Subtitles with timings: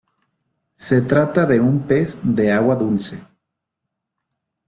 [0.87, 3.21] Se trata de un pez de agua dulce.